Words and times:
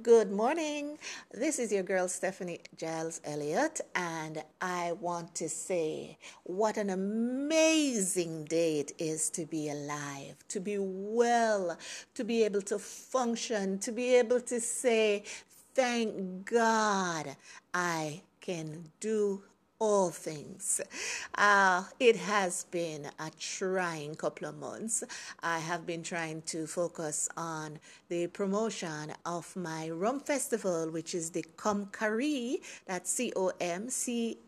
Good 0.00 0.32
morning. 0.32 0.96
This 1.32 1.58
is 1.58 1.70
your 1.70 1.82
girl 1.82 2.08
Stephanie 2.08 2.60
Gyles 2.78 3.20
Elliott, 3.26 3.82
and 3.94 4.42
I 4.58 4.92
want 4.92 5.34
to 5.34 5.50
say 5.50 6.16
what 6.44 6.78
an 6.78 6.88
amazing 6.88 8.46
day 8.46 8.80
it 8.80 8.92
is 8.98 9.28
to 9.30 9.44
be 9.44 9.68
alive, 9.68 10.36
to 10.48 10.60
be 10.60 10.78
well, 10.78 11.76
to 12.14 12.24
be 12.24 12.42
able 12.42 12.62
to 12.62 12.78
function, 12.78 13.78
to 13.80 13.92
be 13.92 14.14
able 14.14 14.40
to 14.40 14.60
say, 14.62 15.24
Thank 15.74 16.46
God 16.46 17.36
I 17.74 18.22
can 18.40 18.90
do 18.98 19.42
all 19.82 20.10
things. 20.10 20.80
Uh, 21.34 21.82
it 21.98 22.14
has 22.14 22.64
been 22.70 23.10
a 23.18 23.30
trying 23.36 24.14
couple 24.14 24.46
of 24.46 24.56
months. 24.56 25.02
I 25.42 25.58
have 25.58 25.84
been 25.84 26.04
trying 26.04 26.42
to 26.52 26.68
focus 26.68 27.28
on 27.36 27.80
the 28.08 28.28
promotion 28.28 29.12
of 29.26 29.44
my 29.56 29.90
rum 29.90 30.20
festival, 30.20 30.88
which 30.88 31.16
is 31.16 31.30
the 31.30 31.44
Comcari, 31.56 32.60
that's 32.86 33.10
C 33.10 33.32
O 33.34 33.50
M 33.60 33.90
C 33.90 34.38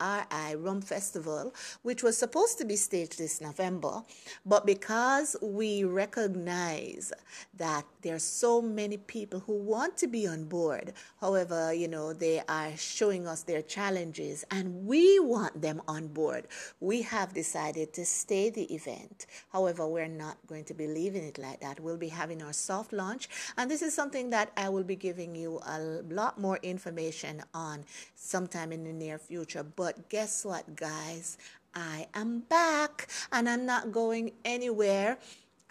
ARI 0.00 0.56
Rum 0.56 0.80
Festival, 0.80 1.54
which 1.82 2.02
was 2.02 2.16
supposed 2.16 2.58
to 2.58 2.64
be 2.64 2.76
staged 2.76 3.18
this 3.18 3.40
November. 3.40 4.02
But 4.44 4.66
because 4.66 5.36
we 5.42 5.84
recognize 5.84 7.12
that 7.56 7.84
there 8.02 8.14
are 8.14 8.20
so 8.20 8.62
many 8.62 8.96
people 8.96 9.40
who 9.40 9.54
want 9.54 9.96
to 9.98 10.06
be 10.06 10.26
on 10.26 10.44
board, 10.44 10.92
however, 11.20 11.72
you 11.72 11.88
know, 11.88 12.12
they 12.12 12.42
are 12.48 12.76
showing 12.76 13.26
us 13.26 13.42
their 13.42 13.62
challenges 13.62 14.44
and 14.50 14.86
we 14.86 15.18
want 15.20 15.60
them 15.60 15.82
on 15.88 16.08
board, 16.08 16.46
we 16.80 17.02
have 17.02 17.34
decided 17.34 17.92
to 17.94 18.04
stay 18.04 18.50
the 18.50 18.72
event. 18.74 19.26
However, 19.52 19.86
we're 19.86 20.08
not 20.08 20.36
going 20.46 20.64
to 20.64 20.74
be 20.74 20.86
leaving 20.86 21.24
it 21.24 21.38
like 21.38 21.60
that. 21.60 21.80
We'll 21.80 21.96
be 21.96 22.08
having 22.08 22.42
our 22.42 22.52
soft 22.52 22.92
launch, 22.92 23.28
and 23.56 23.70
this 23.70 23.82
is 23.82 23.94
something 23.94 24.30
that 24.30 24.52
I 24.56 24.68
will 24.68 24.84
be 24.84 24.96
giving 24.96 25.34
you 25.34 25.60
a 25.66 25.80
lot 26.08 26.38
more 26.40 26.58
information 26.62 27.42
on 27.54 27.84
sometime 28.14 28.72
in 28.72 28.84
the 28.84 28.92
near 28.92 29.18
future 29.18 29.55
But 29.64 30.08
guess 30.08 30.44
what, 30.44 30.76
guys? 30.76 31.38
I 31.74 32.08
am 32.14 32.40
back 32.40 33.08
and 33.30 33.48
I'm 33.48 33.66
not 33.66 33.92
going 33.92 34.32
anywhere. 34.44 35.18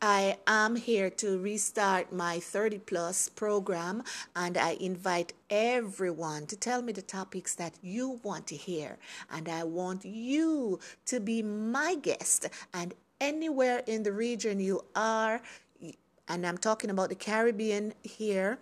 I 0.01 0.37
am 0.45 0.75
here 0.75 1.09
to 1.09 1.39
restart 1.39 2.13
my 2.13 2.39
30 2.39 2.79
plus 2.79 3.29
program 3.29 4.03
and 4.35 4.57
I 4.57 4.77
invite 4.79 5.33
everyone 5.49 6.45
to 6.47 6.55
tell 6.55 6.81
me 6.81 6.93
the 6.93 7.01
topics 7.01 7.55
that 7.55 7.73
you 7.81 8.19
want 8.21 8.45
to 8.47 8.55
hear. 8.55 8.97
And 9.31 9.49
I 9.49 9.63
want 9.63 10.05
you 10.05 10.79
to 11.05 11.19
be 11.19 11.41
my 11.41 11.95
guest. 11.95 12.49
And 12.73 12.93
anywhere 13.19 13.81
in 13.87 14.03
the 14.03 14.11
region 14.11 14.59
you 14.59 14.83
are, 14.95 15.41
and 16.27 16.45
I'm 16.45 16.57
talking 16.57 16.89
about 16.89 17.09
the 17.09 17.15
Caribbean 17.15 17.93
here, 18.03 18.59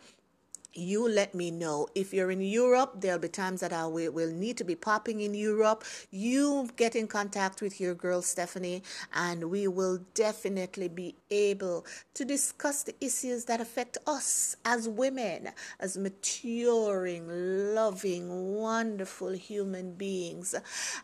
you 0.73 1.07
let 1.07 1.35
me 1.35 1.51
know. 1.51 1.87
If 1.95 2.13
you're 2.13 2.31
in 2.31 2.41
Europe, 2.41 2.93
there'll 2.99 3.19
be 3.19 3.29
times 3.29 3.61
that 3.61 3.73
I 3.73 3.85
will, 3.87 4.11
will, 4.11 4.31
need 4.31 4.57
to 4.57 4.63
be 4.63 4.75
popping 4.75 5.21
in 5.21 5.33
Europe. 5.33 5.83
You 6.11 6.69
get 6.75 6.95
in 6.95 7.07
contact 7.07 7.61
with 7.61 7.79
your 7.79 7.93
girl 7.93 8.21
Stephanie, 8.21 8.83
and 9.13 9.49
we 9.49 9.67
will 9.67 9.99
definitely 10.13 10.87
be 10.87 11.15
able 11.33 11.85
to 12.13 12.25
discuss 12.25 12.83
the 12.83 12.95
issues 13.01 13.45
that 13.45 13.59
affect 13.59 13.97
us 14.07 14.55
as 14.65 14.87
women, 14.87 15.49
as 15.79 15.97
maturing, 15.97 17.27
loving, 17.75 18.55
wonderful 18.55 19.31
human 19.31 19.95
beings. 19.95 20.55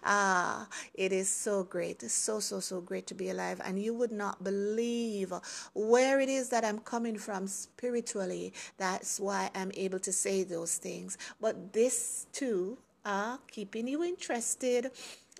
Ah, 0.03 0.67
it 0.93 1.11
is 1.11 1.29
so 1.29 1.63
great, 1.63 2.01
so, 2.09 2.39
so, 2.39 2.59
so 2.59 2.81
great 2.81 3.07
to 3.07 3.15
be 3.15 3.29
alive. 3.29 3.59
And 3.65 3.81
you 3.81 3.93
would 3.93 4.11
not 4.11 4.43
believe 4.43 5.33
where 5.73 6.19
it 6.19 6.29
is 6.29 6.49
that 6.49 6.63
I'm 6.63 6.79
coming 6.79 7.17
from 7.17 7.47
spiritually. 7.47 8.53
That's 8.77 9.19
why 9.19 9.49
I'm 9.55 9.71
able 9.75 9.99
to 9.99 10.11
say 10.11 10.43
those 10.43 10.77
things. 10.77 11.17
But 11.41 11.73
this 11.73 12.27
too 12.31 12.77
are 13.05 13.39
keeping 13.49 13.87
you 13.87 14.03
interested. 14.03 14.91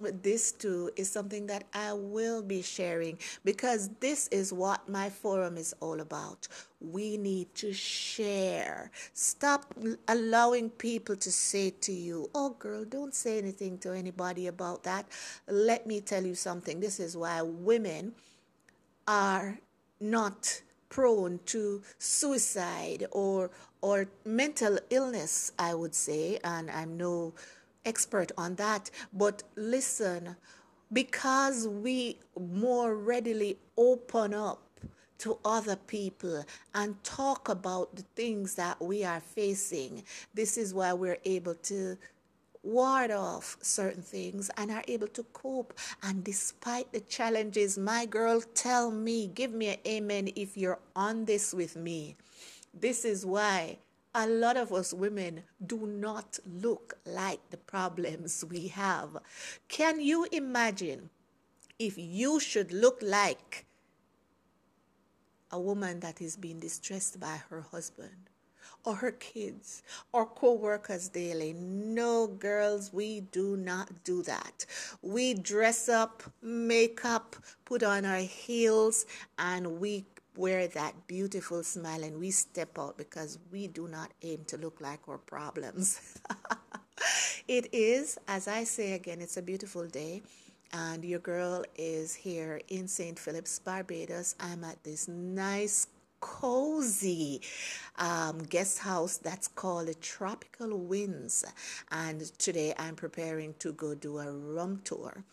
But 0.01 0.23
this 0.23 0.51
too 0.51 0.91
is 0.95 1.11
something 1.11 1.47
that 1.47 1.65
I 1.73 1.93
will 1.93 2.41
be 2.41 2.61
sharing 2.61 3.19
because 3.45 3.89
this 3.99 4.27
is 4.29 4.53
what 4.53 4.87
my 4.89 5.09
forum 5.09 5.57
is 5.57 5.75
all 5.81 5.99
about. 5.99 6.47
We 6.81 7.17
need 7.17 7.53
to 7.55 7.73
share. 7.73 8.91
Stop 9.13 9.75
allowing 10.07 10.69
people 10.69 11.15
to 11.17 11.31
say 11.31 11.71
to 11.81 11.91
you, 11.91 12.29
Oh, 12.35 12.51
girl, 12.51 12.85
don't 12.85 13.13
say 13.13 13.37
anything 13.37 13.77
to 13.79 13.91
anybody 13.91 14.47
about 14.47 14.83
that. 14.83 15.05
Let 15.47 15.87
me 15.87 16.01
tell 16.01 16.25
you 16.25 16.35
something. 16.35 16.79
This 16.79 16.99
is 16.99 17.17
why 17.17 17.41
women 17.41 18.13
are 19.07 19.59
not 19.99 20.61
prone 20.89 21.39
to 21.45 21.81
suicide 21.97 23.05
or 23.11 23.51
or 23.81 24.07
mental 24.25 24.79
illness 24.89 25.51
i 25.59 25.73
would 25.73 25.93
say 25.95 26.39
and 26.43 26.69
i'm 26.71 26.97
no 26.97 27.33
expert 27.85 28.31
on 28.37 28.55
that 28.55 28.89
but 29.13 29.43
listen 29.55 30.35
because 30.91 31.67
we 31.67 32.17
more 32.39 32.95
readily 32.95 33.57
open 33.77 34.33
up 34.33 34.63
to 35.17 35.37
other 35.43 35.75
people 35.75 36.45
and 36.73 37.03
talk 37.03 37.49
about 37.49 37.93
the 37.95 38.03
things 38.15 38.55
that 38.55 38.81
we 38.81 39.03
are 39.03 39.19
facing 39.19 40.03
this 40.33 40.57
is 40.57 40.73
why 40.73 40.93
we're 40.93 41.19
able 41.25 41.55
to 41.55 41.97
ward 42.63 43.11
off 43.11 43.57
certain 43.61 44.01
things 44.01 44.49
and 44.57 44.71
are 44.71 44.83
able 44.87 45.07
to 45.07 45.23
cope. 45.33 45.73
And 46.03 46.23
despite 46.23 46.91
the 46.91 47.01
challenges, 47.01 47.77
my 47.77 48.05
girl, 48.05 48.41
tell 48.53 48.91
me, 48.91 49.27
give 49.27 49.51
me 49.51 49.69
an 49.69 49.77
amen 49.87 50.29
if 50.35 50.57
you're 50.57 50.79
on 50.95 51.25
this 51.25 51.53
with 51.53 51.75
me. 51.75 52.15
This 52.73 53.05
is 53.05 53.25
why 53.25 53.79
a 54.13 54.27
lot 54.27 54.57
of 54.57 54.73
us 54.73 54.93
women 54.93 55.43
do 55.65 55.85
not 55.85 56.39
look 56.45 56.97
like 57.05 57.39
the 57.49 57.57
problems 57.57 58.43
we 58.49 58.67
have. 58.69 59.17
Can 59.67 60.01
you 60.01 60.27
imagine 60.31 61.09
if 61.77 61.97
you 61.97 62.39
should 62.39 62.71
look 62.71 62.99
like 63.01 63.65
a 65.51 65.59
woman 65.59 65.99
that 65.99 66.21
is 66.21 66.35
being 66.35 66.59
distressed 66.59 67.19
by 67.19 67.41
her 67.49 67.61
husband? 67.61 68.29
or 68.85 68.95
her 68.95 69.11
kids 69.11 69.83
or 70.13 70.25
co-workers 70.25 71.09
daily. 71.09 71.53
No, 71.53 72.27
girls, 72.27 72.93
we 72.93 73.21
do 73.21 73.57
not 73.57 73.89
do 74.03 74.23
that. 74.23 74.65
We 75.01 75.33
dress 75.33 75.89
up, 75.89 76.23
make 76.41 77.03
up, 77.03 77.35
put 77.65 77.83
on 77.83 78.05
our 78.05 78.19
heels, 78.19 79.05
and 79.37 79.79
we 79.79 80.05
wear 80.35 80.67
that 80.67 81.07
beautiful 81.07 81.63
smile 81.63 82.03
and 82.03 82.19
we 82.19 82.31
step 82.31 82.77
out 82.77 82.97
because 82.97 83.39
we 83.51 83.67
do 83.67 83.87
not 83.87 84.11
aim 84.21 84.43
to 84.47 84.57
look 84.57 84.79
like 84.81 84.99
our 85.07 85.17
problems. 85.17 86.19
it 87.47 87.67
is, 87.73 88.17
as 88.27 88.47
I 88.47 88.63
say 88.63 88.93
again, 88.93 89.21
it's 89.21 89.37
a 89.37 89.41
beautiful 89.41 89.87
day 89.87 90.21
and 90.73 91.03
your 91.03 91.19
girl 91.19 91.63
is 91.75 92.13
here 92.13 92.61
in 92.67 92.87
St. 92.87 93.17
Philip's, 93.17 93.59
Barbados. 93.59 94.35
I'm 94.39 94.63
at 94.63 94.83
this 94.83 95.07
nice 95.07 95.87
cozy 96.19 97.41
um, 97.97 98.39
guest 98.43 98.79
house 98.79 99.17
that's 99.17 99.47
called 99.47 99.89
Tropical 100.01 100.77
Winds. 100.77 101.45
And 101.91 102.21
today 102.37 102.73
I'm 102.77 102.95
preparing 102.95 103.55
to 103.59 103.73
go 103.73 103.95
do 103.95 104.19
a 104.19 104.31
rum 104.31 104.81
tour 104.83 105.23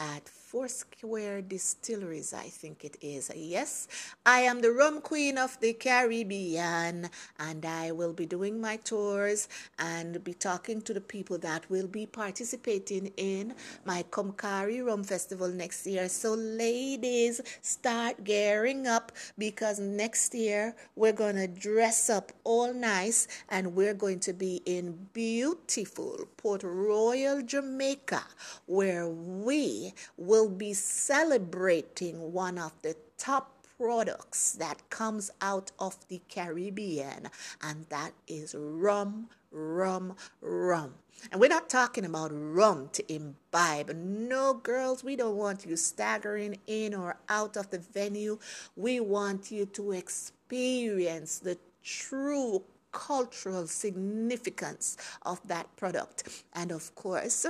at 0.00 0.28
Foursquare 0.50 1.42
Distilleries, 1.42 2.34
I 2.34 2.48
think 2.48 2.84
it 2.84 2.96
is. 3.00 3.30
Yes, 3.36 3.86
I 4.26 4.40
am 4.40 4.62
the 4.62 4.72
rum 4.72 5.00
queen 5.00 5.38
of 5.38 5.60
the 5.60 5.74
Caribbean, 5.74 7.08
and 7.38 7.64
I 7.64 7.92
will 7.92 8.12
be 8.12 8.26
doing 8.26 8.60
my 8.60 8.76
tours 8.76 9.46
and 9.78 10.24
be 10.24 10.34
talking 10.34 10.82
to 10.82 10.92
the 10.92 11.00
people 11.00 11.38
that 11.38 11.70
will 11.70 11.86
be 11.86 12.04
participating 12.04 13.12
in 13.16 13.54
my 13.84 14.02
Comcari 14.10 14.84
Rum 14.84 15.04
Festival 15.04 15.46
next 15.48 15.86
year. 15.86 16.08
So, 16.08 16.34
ladies, 16.34 17.40
start 17.62 18.24
gearing 18.24 18.88
up 18.88 19.12
because 19.38 19.78
next 19.78 20.34
year 20.34 20.74
we're 20.96 21.12
going 21.12 21.36
to 21.36 21.46
dress 21.46 22.10
up 22.10 22.32
all 22.42 22.74
nice 22.74 23.28
and 23.50 23.76
we're 23.76 23.94
going 23.94 24.18
to 24.20 24.32
be 24.32 24.62
in 24.66 25.08
beautiful 25.12 26.26
Port 26.36 26.62
Royal, 26.64 27.40
Jamaica, 27.42 28.24
where 28.66 29.06
we 29.06 29.89
will 30.16 30.40
will 30.40 30.48
be 30.48 30.72
celebrating 30.72 32.32
one 32.32 32.56
of 32.56 32.72
the 32.80 32.96
top 33.18 33.66
products 33.76 34.52
that 34.52 34.88
comes 34.88 35.30
out 35.42 35.70
of 35.78 35.96
the 36.08 36.20
Caribbean, 36.30 37.28
and 37.62 37.84
that 37.90 38.12
is 38.26 38.54
rum, 38.58 39.28
rum, 39.50 40.14
rum. 40.40 40.94
And 41.30 41.38
we're 41.38 41.48
not 41.48 41.68
talking 41.68 42.06
about 42.06 42.30
rum 42.32 42.88
to 42.92 43.12
imbibe. 43.12 43.94
No, 43.94 44.54
girls, 44.54 45.04
we 45.04 45.14
don't 45.14 45.36
want 45.36 45.66
you 45.66 45.76
staggering 45.76 46.56
in 46.66 46.94
or 46.94 47.16
out 47.28 47.58
of 47.58 47.68
the 47.68 47.78
venue. 47.78 48.38
We 48.76 49.00
want 49.00 49.50
you 49.50 49.66
to 49.66 49.92
experience 49.92 51.38
the 51.38 51.58
true 51.82 52.62
cultural 52.92 53.66
significance 53.66 54.96
of 55.22 55.46
that 55.48 55.76
product. 55.76 56.44
And 56.54 56.72
of 56.72 56.94
course, 56.94 57.46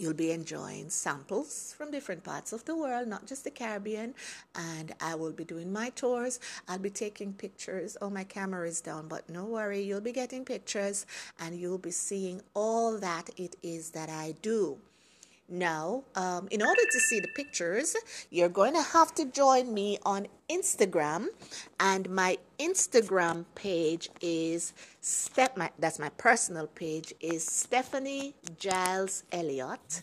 You'll 0.00 0.14
be 0.14 0.30
enjoying 0.30 0.88
samples 0.88 1.74
from 1.76 1.90
different 1.90 2.24
parts 2.24 2.54
of 2.54 2.64
the 2.64 2.74
world, 2.74 3.06
not 3.06 3.26
just 3.26 3.44
the 3.44 3.50
Caribbean. 3.50 4.14
And 4.54 4.94
I 4.98 5.14
will 5.14 5.32
be 5.32 5.44
doing 5.44 5.70
my 5.70 5.90
tours. 5.90 6.40
I'll 6.66 6.78
be 6.78 6.88
taking 6.88 7.34
pictures. 7.34 7.98
Oh, 8.00 8.08
my 8.08 8.24
camera 8.24 8.66
is 8.66 8.80
down, 8.80 9.08
but 9.08 9.28
no 9.28 9.44
worry, 9.44 9.82
you'll 9.82 10.00
be 10.00 10.12
getting 10.12 10.46
pictures 10.46 11.04
and 11.38 11.54
you'll 11.54 11.76
be 11.76 11.90
seeing 11.90 12.40
all 12.54 12.96
that 12.96 13.28
it 13.36 13.56
is 13.62 13.90
that 13.90 14.08
I 14.08 14.36
do. 14.40 14.78
Now, 15.50 16.04
um, 16.14 16.48
in 16.50 16.62
order 16.62 16.80
to 16.80 17.00
see 17.00 17.20
the 17.20 17.28
pictures, 17.34 17.94
you're 18.30 18.48
going 18.48 18.72
to 18.72 18.82
have 18.82 19.14
to 19.16 19.26
join 19.26 19.74
me 19.74 19.98
on 20.04 20.28
Instagram, 20.48 21.26
and 21.80 22.08
my 22.08 22.38
Instagram 22.60 23.46
page 23.54 24.10
is 24.20 24.74
step. 25.00 25.56
My, 25.56 25.70
that's 25.78 25.98
my 25.98 26.10
personal 26.10 26.66
page 26.66 27.14
is 27.18 27.42
Stephanie 27.42 28.34
Gyles 28.58 29.24
Elliott, 29.32 30.02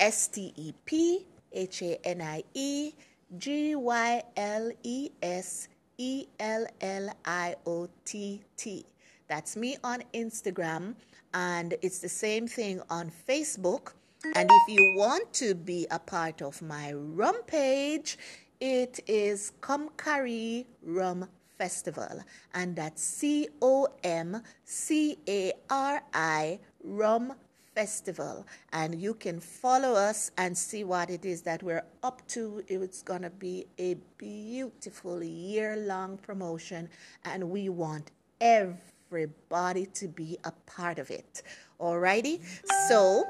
S 0.00 0.26
T 0.26 0.52
E 0.56 0.72
P 0.84 1.24
H 1.52 1.82
A 1.82 2.04
N 2.04 2.20
I 2.20 2.42
E 2.54 2.92
G 3.38 3.76
Y 3.76 4.22
L 4.36 4.72
E 4.82 5.10
S 5.22 5.68
E 5.96 6.26
L 6.40 6.66
L 6.80 7.08
I 7.24 7.54
O 7.66 7.88
T 8.04 8.42
T. 8.56 8.84
That's 9.28 9.56
me 9.56 9.76
on 9.84 10.02
Instagram, 10.12 10.96
and 11.32 11.74
it's 11.82 12.00
the 12.00 12.08
same 12.08 12.48
thing 12.48 12.82
on 12.90 13.12
Facebook 13.28 13.92
and 14.36 14.48
if 14.50 14.68
you 14.68 14.94
want 14.96 15.32
to 15.34 15.54
be 15.54 15.86
a 15.90 15.98
part 15.98 16.42
of 16.42 16.62
my 16.62 16.92
rum 16.92 17.42
page, 17.48 18.18
it 18.60 19.00
is 19.08 19.52
Comcari 19.60 20.66
Rum 20.84 21.26
Festival, 21.58 22.22
and 22.54 22.74
that's 22.76 23.02
C 23.02 23.48
O 23.60 23.86
M 24.02 24.42
C 24.64 25.18
A 25.28 25.52
R 25.70 26.02
I 26.12 26.58
Rum 26.82 27.34
Festival. 27.74 28.46
And 28.72 29.00
you 29.00 29.14
can 29.14 29.40
follow 29.40 29.94
us 29.94 30.30
and 30.38 30.56
see 30.56 30.84
what 30.84 31.10
it 31.10 31.24
is 31.24 31.42
that 31.42 31.62
we're 31.62 31.84
up 32.02 32.26
to. 32.28 32.62
It's 32.68 33.02
going 33.02 33.22
to 33.22 33.30
be 33.30 33.66
a 33.78 33.96
beautiful 34.18 35.22
year 35.22 35.76
long 35.76 36.18
promotion, 36.18 36.88
and 37.24 37.50
we 37.50 37.68
want 37.68 38.10
everybody 38.40 39.86
to 39.86 40.08
be 40.08 40.38
a 40.44 40.52
part 40.66 40.98
of 40.98 41.10
it. 41.10 41.42
Alrighty? 41.80 42.40
So, 42.88 43.24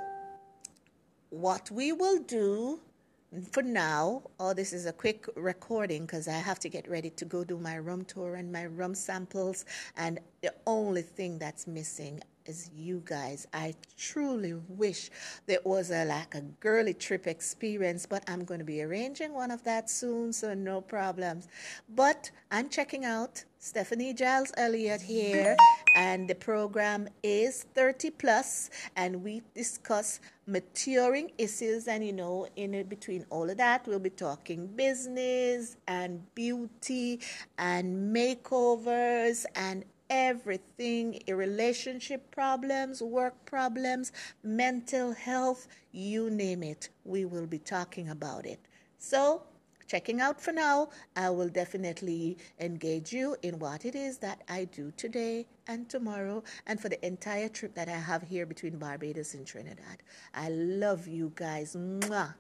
what 1.31 1.71
we 1.71 1.93
will 1.93 2.19
do 2.19 2.81
for 3.51 3.63
now, 3.63 4.23
all 4.39 4.55
this 4.55 4.73
is 4.73 4.85
a 4.85 4.93
quick 4.93 5.27
recording 5.37 6.03
because 6.03 6.29
I 6.29 6.35
have 6.35 6.59
to 6.61 6.69
get 6.69 6.89
ready 6.89 7.11
to 7.11 7.25
go 7.25 7.45
do 7.45 7.57
my 7.57 7.79
rum 7.79 8.05
tour 8.05 8.35
and 8.35 8.53
my 8.53 8.67
rum 8.67 8.95
samples. 8.95 9.65
And 9.97 10.21
the 10.43 10.53
only 10.67 11.03
thing 11.03 11.39
that's 11.39 11.67
missing 11.67 12.21
is 12.47 12.71
you 12.75 13.03
guys. 13.05 13.47
I 13.53 13.75
truly 13.97 14.55
wish 14.69 15.11
there 15.47 15.61
was 15.65 15.91
a 15.91 16.05
like 16.05 16.35
a 16.35 16.41
girly 16.61 16.95
trip 16.95 17.27
experience, 17.27 18.07
but 18.07 18.23
I'm 18.29 18.45
going 18.45 18.61
to 18.61 18.65
be 18.65 18.83
arranging 18.83 19.33
one 19.35 19.51
of 19.51 19.63
that 19.65 19.91
soon, 19.91 20.33
so 20.33 20.55
no 20.55 20.81
problems. 20.81 21.49
But 21.89 22.31
I'm 22.51 22.69
checking 22.69 23.05
out 23.05 23.45
Stephanie 23.59 24.13
Gyles 24.13 24.53
Elliott 24.57 25.01
here, 25.01 25.57
and 25.97 26.29
the 26.29 26.35
program 26.35 27.09
is 27.23 27.65
30 27.75 28.11
plus, 28.11 28.71
and 28.97 29.23
we 29.23 29.43
discuss 29.55 30.19
maturing 30.47 31.31
issues. 31.39 31.87
And 31.87 32.05
you 32.05 32.13
know, 32.13 32.49
in 32.57 32.83
between 32.89 33.25
all 33.31 33.49
of 33.49 33.57
that, 33.59 33.87
we'll 33.87 34.01
be 34.01 34.11
talking 34.11 34.67
business 34.67 35.77
and 35.87 36.23
beauty 36.35 37.21
and 37.57 38.15
makeovers 38.15 39.47
and 39.55 39.85
everything 40.13 41.19
relationship 41.27 42.31
problems, 42.31 43.03
work 43.03 43.35
problems, 43.47 44.13
mental 44.45 45.13
health 45.13 45.67
you 45.91 46.29
name 46.29 46.63
it. 46.63 46.91
We 47.05 47.25
will 47.25 47.47
be 47.47 47.59
talking 47.59 48.11
about 48.11 48.45
it. 48.45 48.61
So, 48.99 49.43
checking 49.89 50.21
out 50.21 50.39
for 50.39 50.53
now. 50.53 50.91
I 51.17 51.31
will 51.31 51.49
definitely 51.49 52.37
engage 52.61 53.13
you 53.13 53.37
in 53.43 53.59
what 53.59 53.87
it 53.87 53.95
is 53.95 54.19
that 54.19 54.43
I 54.51 54.67
do 54.67 54.93
today 54.99 55.47
and 55.67 55.89
tomorrow 55.89 56.45
and 56.67 56.79
for 56.79 56.91
the 56.91 57.05
entire 57.05 57.49
trip 57.49 57.75
that 57.75 57.89
I 57.89 57.99
have 58.11 58.23
here 58.23 58.45
between 58.45 58.79
Barbados 58.79 59.33
and 59.33 59.47
Trinidad. 59.47 60.03
I 60.35 60.51
love 60.51 61.09
you 61.09 61.33
guys. 61.35 61.75
Mwah. 61.75 62.35